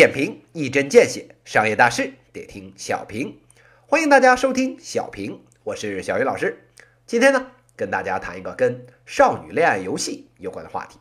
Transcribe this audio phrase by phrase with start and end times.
[0.00, 3.38] 点评，一针见血，商业大事得听小平。
[3.86, 6.66] 欢迎大家收听小平，我是小鱼老师。
[7.04, 10.98] 今天呢，跟大家谈一个跟少女恋爱游戏有关的话题。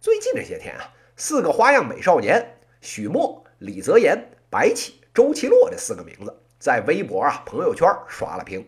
[0.00, 8.64] 最近这些天啊，四个花样美少年许墨、李泽言、白起、周奇洛这四个名字在微博啊、朋友圈刷了屏。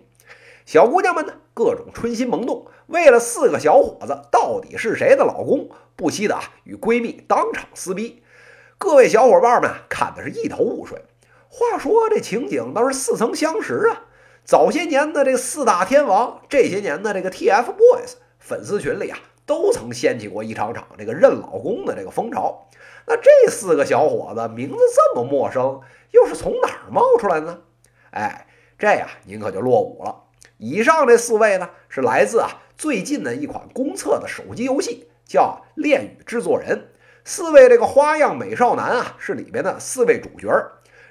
[0.66, 8.24] 小姑娘们呢，各种春心萌动，为了四个小伙子到底是谁的老公，不惜的啊与闺蜜当场撕逼。
[8.82, 11.04] 各位小伙伴们看的是一头雾水。
[11.50, 14.04] 话说这情景倒是似曾相识啊！
[14.42, 22.68] 早些年的这四大天王，这些年的这个 TFBOYS 粉丝群里啊，都曾掀起过一场场这个认老公的这个风潮。
[23.06, 27.58] 那这四个小伙子名字这么陌生，又是从哪儿冒出来的呢？
[28.12, 28.46] 哎，
[28.78, 30.22] 这呀您可就落伍了。
[30.56, 36.78] 以上这四位呢，是来自啊最近的一款公测的手机游戏，叫《恋与制作人》。
[37.24, 40.48] 四位这个花样美少男啊，是里边的四位主角。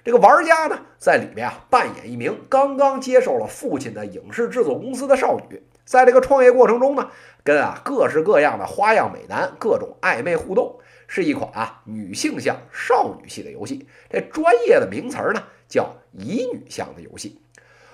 [0.03, 7.09] 这个玩家呢，在里面啊扮演一名刚刚接受了父亲的影视制作公司的少女，在这个创业过程中呢，
[7.43, 13.87] 跟啊各式各样的花样美男各种暧昧互动，是一款啊女性向少女系的游戏。
[14.09, 17.39] 这专业的名词儿呢，叫乙女向的游戏。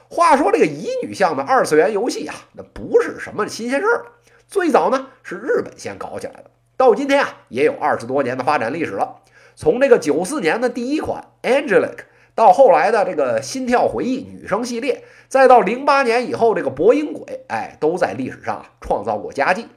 [0.07, 4.05] 话说这个乙女向的二次元游戏啊，那不是什么新鲜事儿，
[4.47, 6.52] 最早呢是日本先搞起来的。
[6.78, 9.22] 到今天啊，也有二十多年的发展历史了。
[9.56, 11.95] 从这个九四年的第一款《Angelic》，
[12.36, 19.68] 到后来的这个《心跳回忆》女生系列，再到零八年以后这个《博音鬼》，哎，都在历史上创造过佳绩。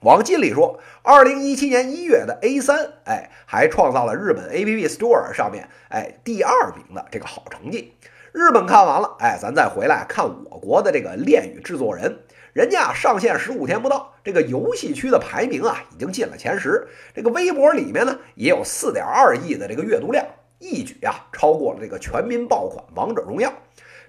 [0.00, 7.94] 往近里说，二零一七年一月的 A 三，哎，还创造了日本 App Store 上面哎第二名的这个好成绩。
[8.36, 12.04] 日本看完了，哎，咱再回来看我国的这个《恋与制作人》。
[12.52, 16.86] 人家上线十五天不到，这个游戏区的排名啊，已经进了前十。
[17.14, 20.22] 这个微博里面呢，也有四点二亿的这个阅读量，
[20.58, 23.48] 一举啊超过了这个全民爆款《王者荣耀》。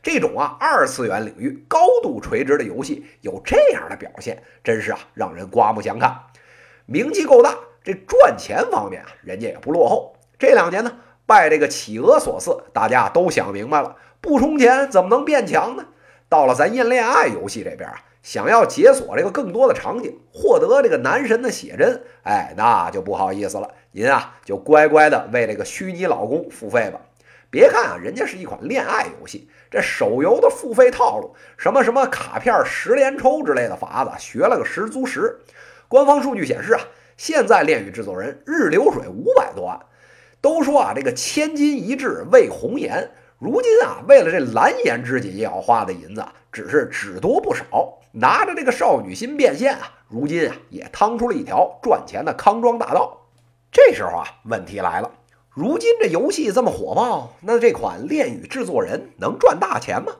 [0.03, 6.13] 这种啊二次元领域高度垂直的游戏有这样的表现，真是啊让人刮目相看。
[6.85, 10.17] 名气够大，这赚钱方面啊，人家也不落后。
[10.38, 10.91] 这两年呢，
[11.25, 15.85] 拜这个企鹅所赐，大家都想明白了，不充钱怎么能变强呢？
[16.29, 18.03] 到了咱印恋爱游戏这边啊。
[18.23, 27.00] 想要解锁这个更多的场景，获得这个男神的写真，哎，那就不好意思了，您啊就乖乖的为这个虚拟老公付费吧。
[27.50, 35.39] 别看啊，人家是一款恋爱游戏，这手游的付费套路，什么什么卡片十连抽之类的法子，学了个十足十。
[35.88, 36.81] 官方数据显示啊，
[37.16, 39.79] 现在恋与制作人日流水五百多万。
[40.41, 47.99] 都说啊，这个千金一掷为红颜，如今啊，为了这蓝颜知己要花的银子，只是只多不少。
[48.13, 53.27] 拿着这个少女心变现啊，如今啊也趟出了一条赚钱的康庄大道。
[53.71, 55.11] 这时候啊，问题来了，
[55.51, 60.11] 如今这游戏这么火爆，那这款《恋与制作人》能赚大钱吗？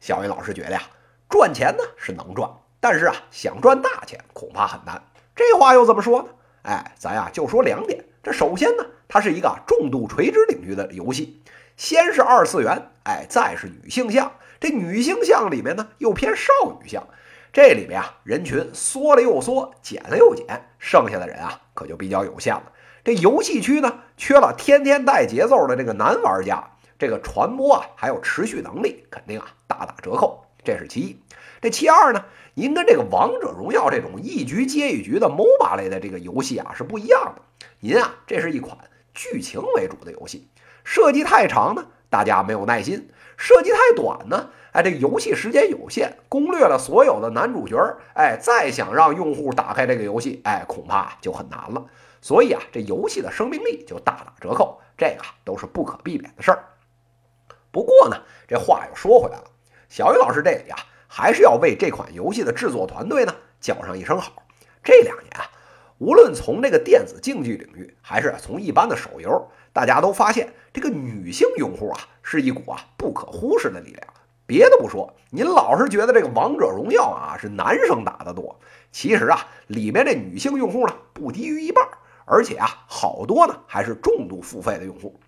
[0.00, 0.82] 小云老师觉得呀，
[1.28, 5.00] 赚钱呢是能赚，但是啊，想赚大钱恐怕很难。
[5.36, 6.28] 这话又怎么说呢？
[6.62, 8.04] 哎，咱呀就说两点。
[8.20, 11.40] 这首先呢，它是一个重度垂直领域的游戏，
[11.76, 14.32] 先是二次元，哎，再是女性向。
[14.60, 17.06] 这女性向里面呢，又偏少女向。
[17.52, 22.72] 这里面啊，人群缩了又缩，减了又减，剩下的人啊，可就比较有限了。
[23.04, 30.44] 这游戏区呢，缺了天天带节奏的这个男玩家，这个传播啊，还有持续能力，肯定啊大打折扣。
[30.64, 31.20] 这是其一。
[31.60, 32.24] 这其二呢，
[32.54, 37.42] 您跟这个王者荣耀这种一局接一局的 MOBA 类的这个游戏啊是不一样的。
[37.80, 38.78] 您啊，这是一款
[39.12, 40.48] 剧情为主的游戏，
[40.84, 44.50] 设计太长呢，大家没有耐心；设计太短呢。
[44.72, 47.76] 哎，这游戏时间有限，攻略了所有的男主角
[48.14, 51.84] 哎，再想让用户打开这个游戏，哎，恐怕就很难了。
[52.20, 56.64] 所以啊，这游戏的生命力就大打折扣，这个都是不可避免的事儿。
[57.70, 58.16] 不过呢，
[58.48, 59.44] 这话又说回来了，
[59.88, 64.42] 小雨老师这里啊，还是要为这款游戏的制作团队呢叫上一声好。
[64.82, 65.46] 这两年啊，
[65.98, 74.06] 无论从这个电子竞技领域，还是从一般的手游，大家都发现这个女性用户啊，是一股啊不可忽视的力量。
[74.46, 78.60] 别的不说，您老是觉得这个王者荣耀啊是男生打的多，
[78.92, 81.86] 其实啊里面这女性用户呢不低于一半，
[82.26, 85.18] 而且啊好多呢还是重度付费的用户。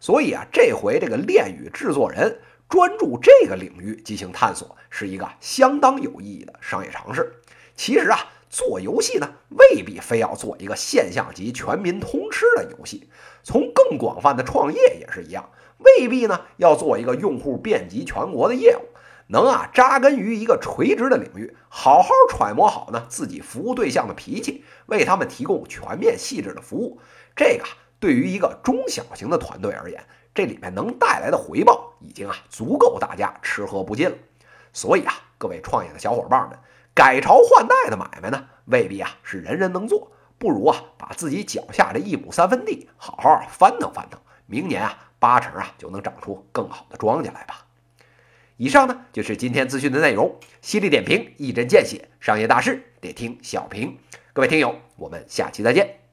[0.00, 7.32] 所以啊这回这个恋与制作人专注这个领域进行探索，是一个相当有意义的商业尝试。
[7.76, 8.18] 其实啊
[8.54, 13.10] 做游戏呢未必非要做一个现象级全民通吃的游戏，
[13.42, 15.50] 从更广泛的创业也是一样。
[15.78, 18.82] 未必呢，要做一个用户遍及全国的业务，
[19.26, 27.00] 能啊扎根于一个垂直的领域，好好揣摩好呢自己服务对象的脾气，为他们提供全面细致的服务。
[27.34, 27.64] 这个
[27.98, 34.16] 对于一个中小型的团队而言，这里面能带来的回报已经啊足够大家吃喝不尽了。
[34.72, 36.58] 所以啊，各位创业的小伙伴们，
[36.94, 47.66] 改朝换代的买卖呢，未必啊是人人能做，不如啊把自己脚下这一亩三分地好好翻腾翻腾，明年啊八成啊就能长出更好的庄稼来吧。
[48.56, 53.98] 以上呢就是今天资讯的内容，犀利点评，一针见血，商业大事得听小平。
[54.32, 56.03] 各位听友，我们下期再见。